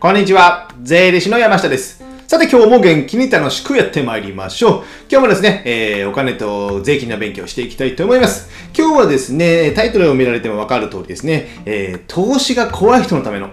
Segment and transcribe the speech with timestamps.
[0.00, 0.70] こんにちは。
[0.82, 2.02] 税理士の山下です。
[2.26, 4.84] さて今日も元気に楽しくやってまいりましょう。
[5.10, 8.48] 今日もですね、えーお金と税金の勉強をしていきたいと思います。
[8.74, 13.50] 今日はですね、タイトルを見られてもわかる通りですね、えー投資が怖い人のための、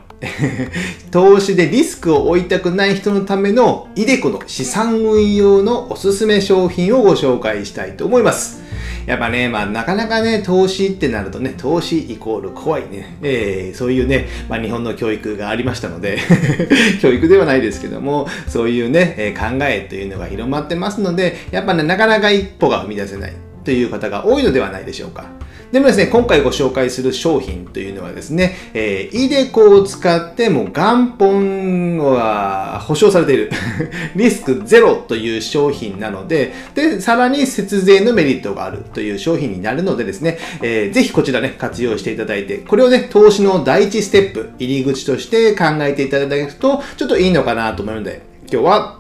[1.11, 8.66] 投資でリスクを負いたくない人のための、イデコの資産運用のおすすめ商品をご紹介したいと思います。
[9.07, 16.17] やっぱね、まあ、なかなかね、投資ってなるとね、投資イコール怖いね、えーそういうね、まあ、日本の教育がありましたので、
[17.01, 23.46] 教育ではないですけども、そういうね、考えというのが広まってますので、やっぱね、なかなか一歩が踏み出せない。
[23.67, 25.25] という方が多いのではないでしょうか。
[25.73, 33.51] でもですね、今回ご紹介する商品というのはですね、えー、イデコを使っても元本は保証されている。
[34.15, 48.96] リスクゼロという商品なので、で、さらに節税のメリットがあるという商品になるのでですね、えーぜひこちらね、活用していただいて、これをね、投資の第一ステップ、入り口として考えていただくと、ちょっといいのかなと思うので、今日は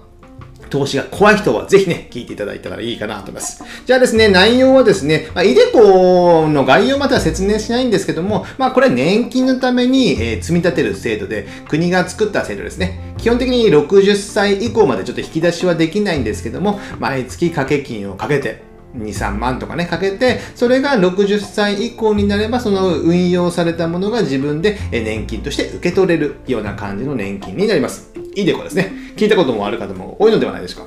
[0.69, 3.63] 投資が怖い人はぜひね、聞いていただいたらいいかなと思います。
[3.85, 13.13] じゃあですね、内容はですね、まあ、イデコの概要までは説明しないんですけども、まあ、これ年金のために、えー積み立てる制度で、国が作った制度ですね。
[13.17, 18.61] 基本的に60歳以降までちょっと引き出しはできないんですけども、毎月掛け金をかけて、
[18.95, 28.26] 2、3万とかね、かけて、それが60歳以降になれば、その運用されたものが自分で年金として受け取れるような感じの年金になります。
[28.41, 28.91] イデコですね。
[29.15, 30.85] 聞いたこともある方も多いのではないですか。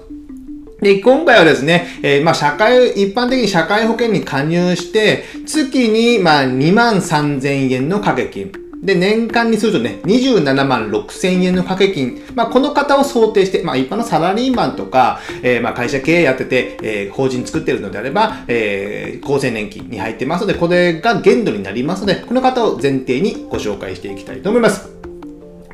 [0.80, 8.52] で、今回はですね、えーまあ、社会、一般的に社会保険に加入して、月に、まあ、2万3000円の掛け金。
[8.82, 12.22] で、年間にするとね、27万6000円の掛け金。
[12.34, 24.99] まあ、この方を想定して、まあ、一般のサラリーマンとか、えーまあ、会社経営やってて、えー法人作ってるのであれば、えー厚生年金に入ってますので、これが限度になりますので、この方を前提にご紹介していきたいと思います。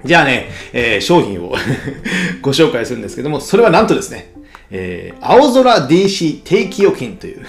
[0.07, 1.55] じゃあね、えー商品を
[2.43, 4.33] ご紹介するんですけども、それはなんとですね、
[4.71, 7.45] えー青空 DC 定期預金という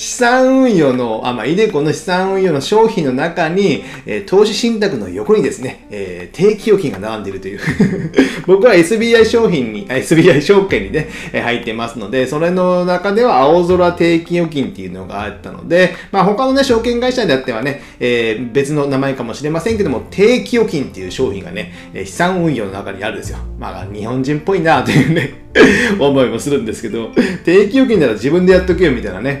[0.00, 7.60] 資産運用の、あ、まあ、イデコの資産運用の商品の中に、えー投資信託の横にですね、えー定期預金が並んでいるという。
[8.46, 23.38] 僕は SBI 商品に、SBI 証券にね、えー入ってますので、それの中では青空定期預金っていうのがあったので、まあ、他のね、証券会社であってはね、えー別の名前かもしれませんけども、定期預金っていう商品がね、え資産運用の中にあるんですよ。
[23.58, 25.40] まあ、日本人っぽいなというね、
[25.98, 27.10] 思いもするんですけど、
[27.44, 29.39] 定期預金なら自分でやっとけよみたいなね、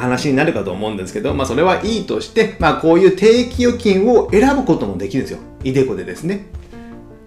[0.00, 5.38] 話になるかと思うんですけど、まあそれはいいとして、まあこういう定期預金を選ぶこともできるんですよ。
[5.62, 6.46] イデコでですね。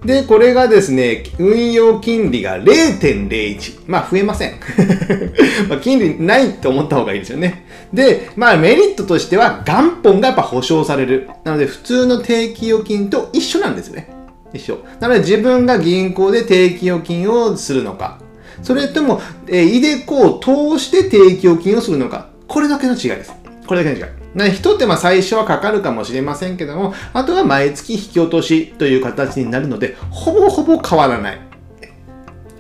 [0.06, 3.84] で、これがですね、運用金利が0.01。
[3.88, 4.60] まあ増えません。
[5.70, 7.66] まあ金利ないと思った方がいいですよね。
[7.94, 11.30] で、まあメリットとしては元本がやっぱ保証される。
[11.46, 14.10] なので普通の定期預金と一緒なんですよね。
[14.54, 14.80] 一緒。
[15.00, 18.20] なので自分が銀行で定期預金をするのか、
[18.62, 23.34] それとも、えーイデコを通して定期預金をするのか、これだけの違いです。
[23.66, 24.14] これだけの違い。
[24.36, 31.40] な一手間最初はかかるかもしれませんけども、あとは毎月引き落としという形になるので、ほぼほぼ変わらない。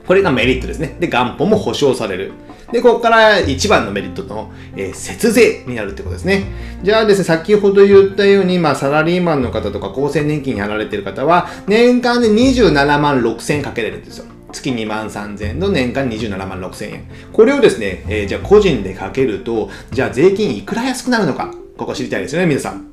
[0.07, 0.97] これがメリットですね。
[0.99, 2.33] で、元本も保証される。
[2.71, 6.45] で、ここから一番のメリットの、えー節税になるってことですね。
[6.83, 14.25] じゃあですね、先ほど言ったように、まあ、サラリーマンの方とか厚生年金に払われている方は、年間で27万6千円かけれるんですよ。
[14.53, 17.05] 月2万3000円の年間27万6000円。
[17.33, 22.89] これをですね、えーじゃあ個人でかけると、じゃあ税金いくら安くなるのか、ここ知りたいですよね、皆さん。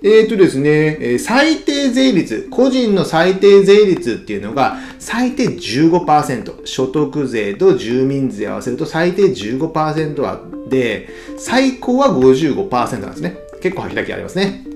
[0.00, 13.38] えーとですね、え最低税率、個人の最低税率っていうのが最低15%、所得税と住民税合わせると最低15%あで、最高は55%なんですね。
[13.60, 14.67] 結構開きありますね。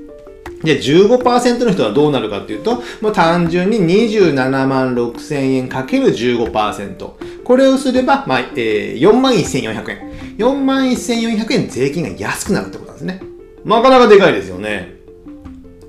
[0.62, 7.11] で、15%の人はどうなるかっていうと、もう単純に27万6千円かける15%。
[7.45, 10.12] これをすれば、まあ、えー、4万1400円。
[10.39, 13.21] 4万1400円税金が安くなるってことなんですね。
[13.65, 14.95] なかなかでかいですよね。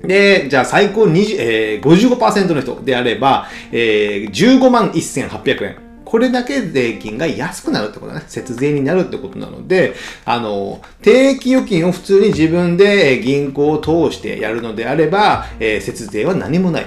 [0.02, 5.83] で、じゃあ最高20、えー、55%の人であれば、えー、15万1800円。
[6.04, 8.24] これだけ税金が安くなるってことだね。
[8.28, 16.86] 節税になるってことなので、あの、定期預金を普通に自分で銀行を通してやるのであれば、えー節税は何もない。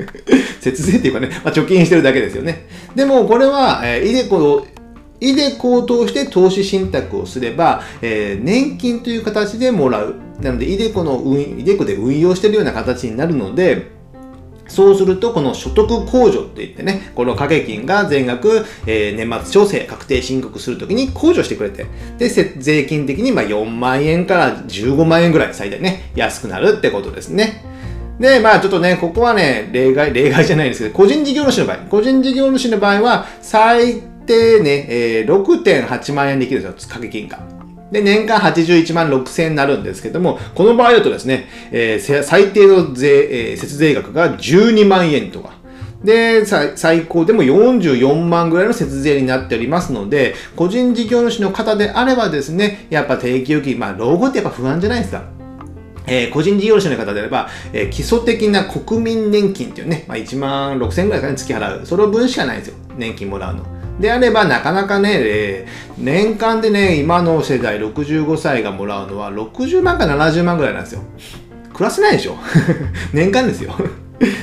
[0.60, 2.66] 節税っていうかね、まあ、貯金してるだけですよね。
[2.94, 4.66] でも、これは、えーイデコを
[5.20, 10.16] イデコを通して投資信託をすれば、えー年金という形でもらう。
[10.40, 13.93] なので、イデコの運、イデコで運用してるような形になるので、
[14.68, 21.86] そうすると、この所得控除って言ってね、この掛け金が全額、えー年末調整、確定申告するときに控除してくれて、
[22.18, 27.64] で、税金的にまあ4万円から15万円ぐらい最大ね、安くなるってことですね。
[28.18, 37.53] で、まあちょっとね、ここはね、例外、例外じゃないんですけど、個人事業主の場合、個人事業主の場合は、最低ね、えー、6.8万円できるんですよ、掛け金が。
[37.94, 45.54] で、年間81万6000円になるんですけども、この場合だとですね、えー、最低の税、えー、節税額が12万円とか、
[46.02, 55.22] で、最高でも44万ぐらいの節税になっておりますので、個人事業主の方であればですね、やっぱ定期預金、まあ、老後ってやっぱ不安じゃないですか。
[56.06, 61.86] えー、個人事業主の方であれば、えー、基礎的な国民年金っていうね、まあ、1万6000円ぐらいかね、月払う。
[61.86, 62.74] その分しかないんですよ。
[62.98, 63.73] 年金もらうの。
[64.00, 71.02] であれば、なかなかね、えー、年間でね、今の世代65歳がもらうのは60万か70万ぐらいなんですよ。
[71.74, 72.36] 暮らせないでしょ
[73.12, 73.74] 年間ですよ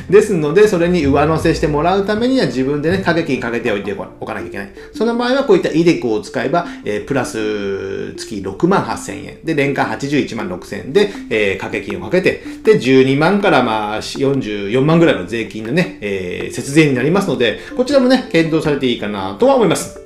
[0.09, 4.71] ですので、それに上乗せしてもらうためには自分でね、掛け金かけておいておかなきゃいけない。
[4.93, 9.39] その場合はこういったイデコを使えば、えー、プラス月6万8000円。
[9.43, 20.01] で、年間81万6000円で、えー、掛け金をかけて、で、12万からまあ44万ぐらいの税金のね、えー、節税になりますので、こちらもね、検討されていいかなとは思います。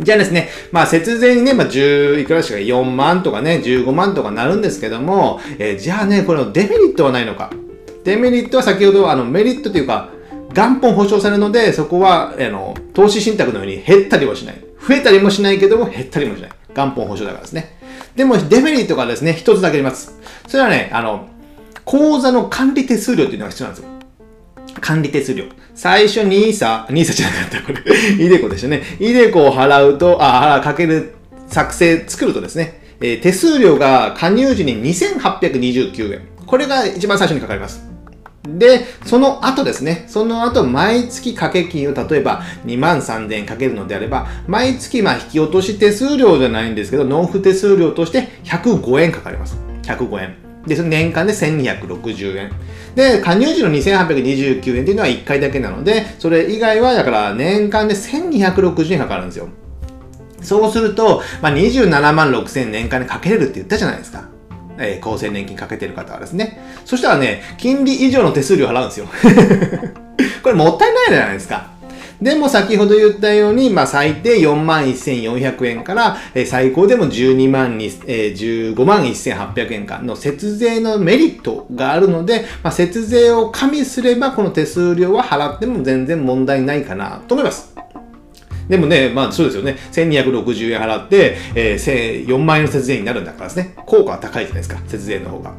[0.00, 7.50] じゃあですね、まあ節税にね、まあ10いくらしか4万とかね、15万とかなるんですけども、えー、じゃあね、これのデメリットはないのか。
[8.04, 10.10] デメリットは先ほどあのメリットというか、
[10.54, 14.64] 元本保証されるので、そこはあの投資信託のように減ったりもしない。
[14.86, 16.50] 増えたりもしないけども減ったりもしない。
[16.74, 17.78] 元本保証だからですね。
[18.16, 20.18] でもデメリットがですね、一つだけあります。
[20.46, 21.28] それはね、あの、
[21.84, 23.92] 口座の管理手数料っていうのが必要なんですよ。
[24.80, 25.44] 管理手数料。
[25.74, 28.24] 最初に NISA、NISA じゃなかった、これ。
[28.24, 28.82] イデコでしたね。
[29.00, 31.14] イデコを払うと、あ、かける、
[31.48, 36.28] 作成、作るとですね、えー、手数料が加入時に2829円。
[36.46, 37.91] これが一番最初にかかります。
[38.48, 49.56] で、その後ですね、その後毎月掛け金を例えば2万3000円かけるのであれば、毎月まあ引き落とし手数料じゃないんですけど、納付手数料として105円かかります。
[49.82, 50.36] 105円。
[50.66, 52.52] で、その年間で1260円。
[52.94, 59.48] で、加入時の2829円っていうのは1回だけなので、それ以外はだから年間で1260円かかるんですよ。
[60.40, 64.31] そうすると、まあ、27万6000円年間でかけれるって言ったじゃないですか。
[64.78, 66.60] えー、厚生年金かけてる方はですね。
[66.84, 69.06] そしたらね、金利以上の手数料払うんですよ。
[70.42, 71.72] これもったいないじゃないですか。
[72.22, 87.74] でも先ほど言ったように、まあ最低4万1400円から、えー、最高でも12万に、えー、15万1800円間の節税のメリットがあるので、まあ、節税を加味すればこの手数料は払っても全然問題ないかなと思います。
[88.68, 89.76] でもね、まあそうですよね。
[89.92, 93.74] 1260円払って、えー、4万円の節税になるんだからですね。
[93.76, 94.78] 効果は高いじゃないですか。
[94.86, 95.52] 節税の方が。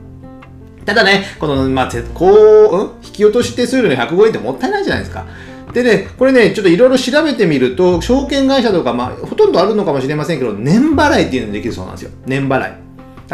[0.85, 5.25] ただね、この、まあ、こう、うん、引き落とし手数料の105円ってもったいないじゃないですか。
[5.73, 12.11] でね、これね、ちょっといろいろ調べてみると、証券会社とか、まあ、ほとんどあるのかもしれませんけど、年払いっていうのができるそうなんですよ。
[12.25, 12.82] 年払い。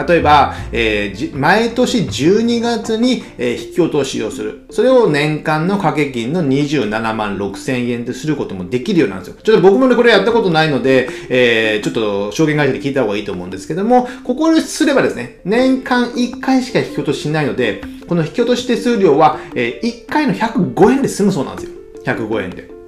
[0.07, 4.65] 例えば、えー、毎年12月に、えー、引き落としをする。
[4.71, 9.35] それを年間の掛け金の27万6千円ですることもできるようなんですよ。
[9.41, 21.71] ちょっと僕もね、これやったことないので、えー、ちょっと証券会社で聞いた方がいいと思うんですけども、ここですればですね、年間1回しか引き落とししないので、この引き落とし手数料は、え、1回の105円で済むそうなんですよ。
[22.05, 22.78] 105円で。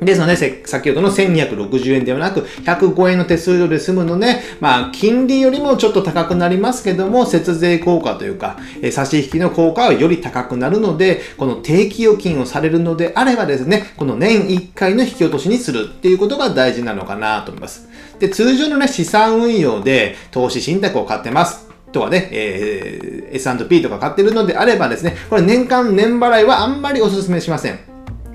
[0.00, 17.88] ですので、先ほどの1260円ではなく、105円の手数料で済むので、まあ、金利よりもちょっと高くなりますけども、節税効果というか、え差し引きの効果はより高くなるので、この定期預金をされるのであればですね、この年1回の引き落としにするっていうことが大事なのかなと思います。
[18.20, 21.68] で、通常のね、資産運用で投資信託を買ってます。
[21.90, 27.87] とかね、えー、S&P とか買ってるのであればですね、これ年間年払いはあんまりお勧めしません。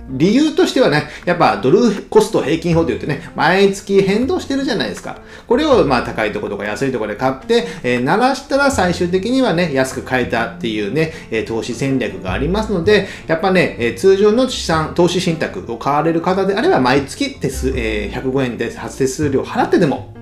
[0.09, 5.19] 理由としてはね、やっぱドルコスト平均法と言ってね、毎月変動してるじゃないですか。
[5.47, 20.13] これをまあ高いところとか安いところで買って、えー、鳴らしたら最終的にはね、安く買えたっていうね、えー、投資戦略がありますので、やっぱね、えー、通常の資産、投資信託を買われる方であれば、毎月手数、えー、105円で発手数料払ってでも、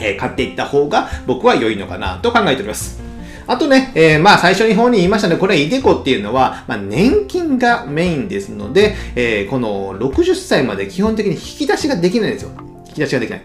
[0.00, 3.11] え、買っていった方が僕は良いのかなと考えております。
[3.46, 12.50] あとね、えー、まあ最初に方に言いましたね、これイデコっていうのは、まあ、年金がメインですので、えー、この60歳まで基本的に引き出しができないんですよ。
[12.88, 13.42] 引き出しができない。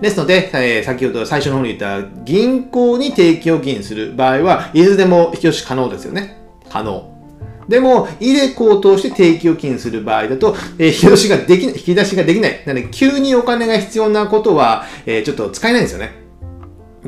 [0.00, 6.36] ですので、えー、先ほど最初の方に言った銀行に定期預金する場合は、いつでも引き出し可能ですよね。
[6.68, 7.12] 可能。
[7.68, 12.62] でも、イデコを通して定期預金する場合だと、えー、引き出しができない、引き出しができない。
[12.66, 16.25] なので、急にお金が必要なことは、えー、ちょっと使えないんですよね。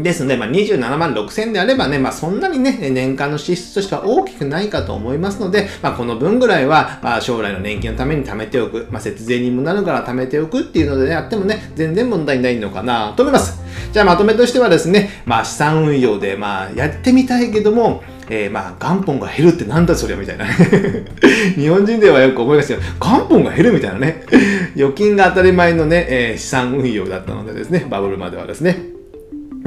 [0.03, 13.63] ですので、まあ、27万6千であればね、まあ、そんなにね、年間の支出としては大きくないかと思いますので、まあ、この分ぐらいは、まあ、将来の年金のために貯めておく、まあ、節税にもなるから貯めておくっていうので、ね、やってもね、全然問題ないのかなと思います。
[13.93, 20.45] じゃあまとめとしてはですね、まあ資産運用で、まあやってみたいけども、えー、まあ元本が減るってなんだそりゃみたいな。
[21.57, 22.79] 日本人ではよく思いますよ。
[23.01, 24.23] 元本が減るみたいなね。
[24.77, 28.98] 預金が当たり前のね、えー、資産運用だったのでですねバブルまではですね。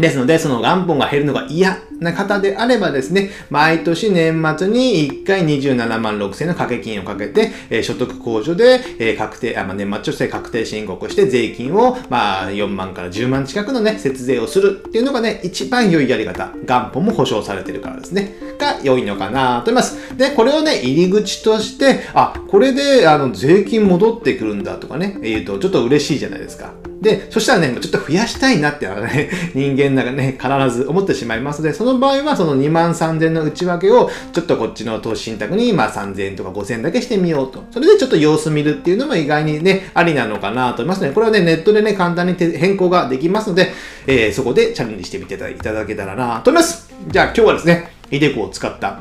[0.01, 16.51] ですので、その元本が減るのが嫌な方であればですね、毎年年末に1回27万6千の掛け金をかけて、えー、所得控除で、えー、確定、あまあ、年末調整確定申告して税金を、まあ、4万から10万近くのね、節税をするっていうのがね、一番良いやり方。
[16.65, 18.51] 元本も保証されてるからですね。
[18.57, 20.15] が良いのかなと思います。
[20.17, 26.71] で、これをね、入り口として、あ、これで、あの、税金戻ってくるんだとかね、言うと、ちょっと嬉しいじゃないですか。
[27.01, 37.63] で、そしたらね、ちょっと増やしたいなってね、 人間なんかね、必ず思ってしまいますので、その場合はその2万3000の内訳を、ちょっとこっちの投資信託に、まあ3000とか5000だけしてみようと。
[37.71, 41.11] それでちょっと様子見るっていうのも意外にね、ありなのかなと思いますね。
[41.11, 43.71] これはね、ネットでね、簡単に変更ができますので、
[44.05, 46.93] えー、そこでチャレンジしてみていただけたらなと思います。
[47.07, 48.99] じゃあ今日はですね、イデコを使った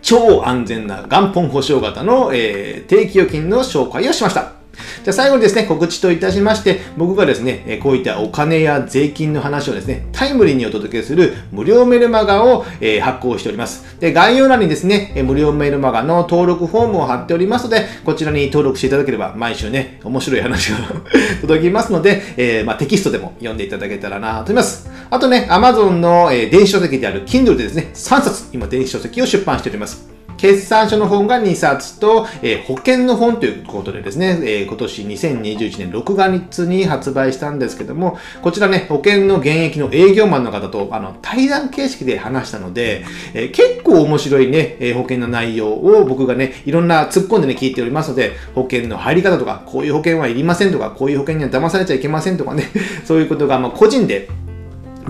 [0.00, 4.59] 超安全な元本保証型の、えー、定期預金の紹介をしました。
[5.04, 13.98] じゃあ最後にですね、告知といたしまして、僕がですね、こういったお金や税金の話をですね、タイムリーにお届けする無料メルマガを、え発行しております。
[14.00, 20.78] で、概要欄にですね、無料メルマガの登録フォームを貼っておりますので、こちらに登録していただければ、毎週ね、面白い話が
[21.40, 24.90] 届きますので、えー、まあ、テキストでも読んでいただけたらなと思います。
[25.10, 30.19] あとね、Amazon の、え電子書籍である Kindle でですね、3冊、今電子書籍を出版しております。
[30.36, 52.68] 決算書の本が2冊と、えー、保険の本ということでですね、えー、今年2021年6月に発売したんですけども、こちらね、保険の現役の営業マンの方と、あの、対談形式で話したので、えー、結構面白いね、え保険の内容を僕がね、いろんな突っ込んでね、聞いておりますので、保険の入り方とか、こういう保険はいりませんとか、こういう保険には騙されちゃいけませんとかね、
[53.04, 54.28] そういうことが、ま、個人で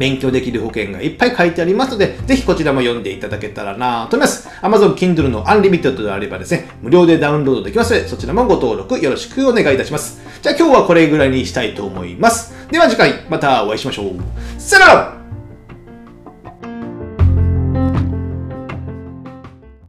[0.01, 4.49] 勉強できる保険がいっぱい書いてありますので、ぜひこちらも読んでいただけたらなと思います。
[4.63, 10.23] Amazon Kindle の Unlimited であればですね、無料でダウンロードできますので、そちらもご登録よろしくお願いいたします。
[10.41, 12.55] じゃあ今日はこれぐらいにしたいと思います。
[12.71, 14.15] では次回またお会いしましょう。
[14.59, 15.20] さよなら